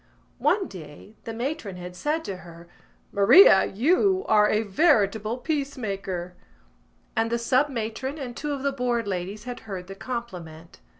One 0.39 0.67
day 0.67 1.13
the 1.25 1.31
matron 1.31 1.75
had 1.75 1.95
said 1.95 2.25
to 2.25 2.37
her: 2.37 2.67
"Maria, 3.11 3.65
you 3.65 4.25
are 4.27 4.49
a 4.49 4.63
veritable 4.63 5.37
peace 5.37 5.77
maker!" 5.77 6.33
And 7.15 7.31
the 7.31 7.37
sub 7.37 7.69
matron 7.69 8.17
and 8.17 8.35
two 8.35 8.51
of 8.51 8.63
the 8.63 8.71
Board 8.71 9.07
ladies 9.07 9.43
had 9.43 9.59
heard 9.69 9.85
the 9.85 9.93
compliment. 9.93 10.79